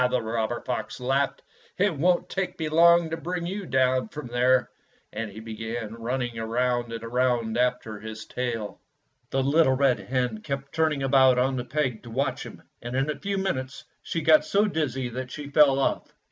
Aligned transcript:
the 0.09 0.19
robber 0.19 0.59
fox 0.61 0.99
laughed, 0.99 1.43
"it 1.77 1.95
won't 1.95 2.27
take 2.27 2.57
me 2.57 2.67
long 2.67 3.11
to 3.11 3.15
bring 3.15 3.45
you 3.45 3.67
down 3.67 4.07
from 4.07 4.25
there." 4.25 4.67
And 5.13 5.29
he 5.31 5.39
began 5.39 5.93
running 5.93 6.37
round 6.41 6.91
and 6.91 7.03
round 7.03 7.55
after 7.55 7.99
his 7.99 8.25
tail. 8.25 8.81
The 9.29 9.43
little 9.43 9.73
red 9.75 9.99
hen 9.99 10.39
kept 10.41 10.73
turning 10.73 11.03
about 11.03 11.37
on 11.37 11.55
the 11.55 11.65
peg 11.65 12.01
to 12.01 12.09
watch 12.09 12.43
him, 12.47 12.63
and 12.81 12.95
in 12.95 13.11
a 13.11 13.19
few 13.19 13.37
minutes 13.37 13.83
she 14.01 14.21
got 14.21 14.43
so 14.43 14.65
dizzy 14.65 15.07
that 15.09 15.29
she 15.29 15.51
fell 15.51 15.77
off. 15.77 16.11